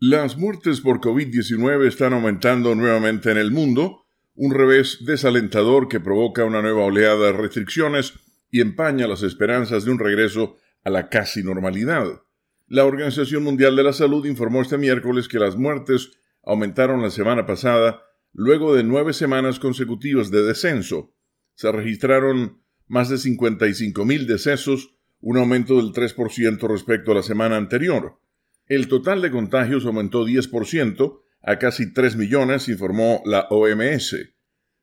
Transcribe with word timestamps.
Las 0.00 0.36
muertes 0.36 0.80
por 0.80 1.00
COVID-19 1.00 1.84
están 1.88 2.12
aumentando 2.12 2.76
nuevamente 2.76 3.32
en 3.32 3.36
el 3.36 3.50
mundo, 3.50 4.06
un 4.36 4.54
revés 4.54 4.98
desalentador 5.04 5.88
que 5.88 5.98
provoca 5.98 6.44
una 6.44 6.62
nueva 6.62 6.84
oleada 6.84 7.26
de 7.26 7.32
restricciones 7.32 8.14
y 8.48 8.60
empaña 8.60 9.08
las 9.08 9.24
esperanzas 9.24 9.84
de 9.84 9.90
un 9.90 9.98
regreso 9.98 10.56
a 10.84 10.90
la 10.90 11.08
casi 11.08 11.42
normalidad. 11.42 12.22
La 12.68 12.84
Organización 12.84 13.42
Mundial 13.42 13.74
de 13.74 13.82
la 13.82 13.92
Salud 13.92 14.24
informó 14.24 14.62
este 14.62 14.78
miércoles 14.78 15.26
que 15.26 15.40
las 15.40 15.56
muertes 15.56 16.12
aumentaron 16.44 17.02
la 17.02 17.10
semana 17.10 17.44
pasada 17.44 18.00
luego 18.32 18.76
de 18.76 18.84
nueve 18.84 19.12
semanas 19.12 19.58
consecutivas 19.58 20.30
de 20.30 20.44
descenso. 20.44 21.12
Se 21.56 21.72
registraron 21.72 22.62
más 22.86 23.08
de 23.08 23.16
55.000 23.16 24.26
decesos, 24.26 24.94
un 25.18 25.38
aumento 25.38 25.74
del 25.74 25.92
3% 25.92 26.68
respecto 26.68 27.10
a 27.10 27.16
la 27.16 27.22
semana 27.24 27.56
anterior. 27.56 28.20
El 28.68 28.88
total 28.88 29.22
de 29.22 29.30
contagios 29.30 29.86
aumentó 29.86 30.26
10% 30.26 31.20
a 31.42 31.58
casi 31.58 31.92
3 31.92 32.16
millones, 32.16 32.68
informó 32.68 33.22
la 33.24 33.46
OMS. 33.48 34.16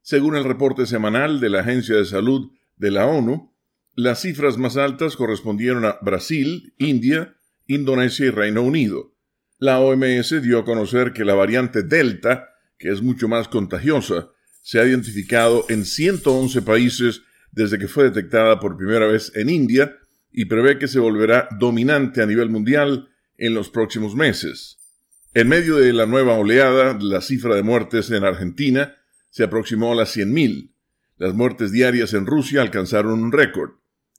Según 0.02 0.36
el 0.36 0.44
reporte 0.44 0.88
semanal 0.88 1.40
de 1.40 1.50
la 1.50 1.60
Agencia 1.60 1.96
de 1.96 2.06
Salud 2.06 2.52
de 2.78 2.90
la 2.92 3.06
ONU, 3.06 3.54
las 3.94 4.22
cifras 4.22 4.58
más 4.58 4.76
altas 4.76 5.16
correspondieron 5.16 5.86
a 5.86 6.00
Brasil, 6.02 6.74
India, 6.80 7.36
Indonesia 7.68 8.26
y 8.26 8.30
Reino 8.32 8.64
Unido. 8.64 9.14
La 9.60 9.80
OMS 9.80 10.42
dio 10.42 10.60
a 10.60 10.66
conocer 10.66 11.14
que 11.14 11.24
la 11.24 11.36
variante 11.36 11.84
Delta, 11.84 12.50
que 12.78 12.90
es 12.90 13.04
mucho 13.04 13.28
más 13.28 13.48
contagiosa, 13.48 14.30
se 14.64 14.80
ha 14.80 14.86
identificado 14.86 15.66
en 15.70 15.86
111 15.86 16.64
países 16.64 17.22
desde 17.52 17.78
que 17.78 17.88
fue 17.88 18.06
detectada 18.06 18.60
por 18.60 18.78
primera 18.78 19.06
vez 19.06 19.32
en 19.36 19.50
India 19.50 19.96
y 20.32 20.46
prevé 20.46 20.80
que 20.80 20.88
se 20.88 21.00
volverá 21.00 21.48
dominante 21.60 22.22
a 22.22 22.26
nivel 22.26 22.50
mundial 22.50 23.10
en 23.38 23.54
los 23.54 23.70
próximos 23.70 24.16
meses. 24.16 24.80
En 25.34 25.50
medio 25.50 25.76
de 25.76 25.92
la 25.92 26.06
nueva 26.06 26.34
oleada, 26.34 26.98
la 27.00 27.22
cifra 27.22 27.56
de 27.56 27.64
muertes 27.64 28.10
en 28.12 28.24
Argentina 28.24 28.96
se 29.30 29.44
aproximó 29.44 29.92
a 29.92 29.96
las 29.96 30.16
100.000. 30.16 30.72
Las 31.18 31.34
muertes 31.34 31.72
diarias 31.72 32.14
en 32.14 32.26
Rusia 32.26 32.62
alcanzaron 32.62 33.22
un 33.22 33.32
récord. 33.32 33.72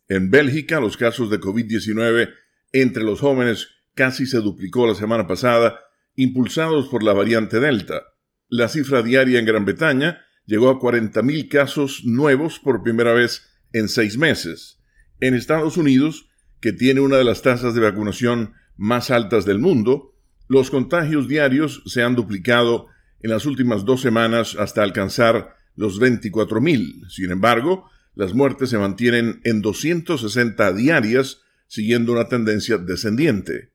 En 0.08 0.30
Bélgica, 0.30 0.78
los 0.78 0.96
casos 0.96 1.30
de 1.30 1.40
COVID-19 1.40 2.34
entre 2.72 3.02
los 3.02 3.20
jóvenes 3.20 3.68
casi 3.94 4.26
se 4.26 4.38
duplicó 4.38 4.86
la 4.86 4.94
semana 4.94 5.26
pasada, 5.26 5.80
impulsados 6.14 6.88
por 6.88 7.02
la 7.02 7.14
variante 7.14 7.60
Delta. 7.60 8.02
La 8.48 8.68
cifra 8.68 9.02
diaria 9.02 9.38
en 9.38 9.46
Gran 9.46 9.64
Bretaña 9.64 10.22
llegó 10.44 10.68
a 10.68 10.78
40.000 10.78 11.48
casos 11.48 12.02
nuevos 12.04 12.58
por 12.58 12.82
primera 12.82 13.12
vez 13.12 13.48
en 13.72 13.88
seis 13.88 14.16
meses. 14.18 14.78
En 15.20 15.34
Estados 15.34 15.76
Unidos, 15.76 16.28
que 16.60 16.72
tiene 16.72 17.00
una 17.00 17.16
de 17.16 17.24
las 17.24 17.42
tasas 17.42 17.74
de 17.74 17.80
vacunación 17.80 18.54
más 18.76 19.10
altas 19.10 19.44
del 19.44 19.58
mundo, 19.58 20.14
los 20.48 20.70
contagios 20.70 21.28
diarios 21.28 21.82
se 21.86 22.02
han 22.02 22.14
duplicado 22.14 22.88
en 23.20 23.30
las 23.30 23.46
últimas 23.46 23.84
dos 23.84 24.00
semanas 24.00 24.56
hasta 24.58 24.82
alcanzar 24.82 25.56
los 25.74 26.00
24.000. 26.00 27.08
Sin 27.08 27.30
embargo, 27.30 27.90
las 28.14 28.34
muertes 28.34 28.70
se 28.70 28.78
mantienen 28.78 29.40
en 29.44 29.62
260 29.62 30.72
diarias, 30.72 31.42
siguiendo 31.66 32.12
una 32.12 32.28
tendencia 32.28 32.78
descendiente. 32.78 33.72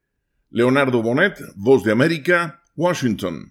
Leonardo 0.49 1.01
Bonet, 1.01 1.39
Voz 1.55 1.83
de 1.83 1.91
América, 1.91 2.63
Washington. 2.75 3.49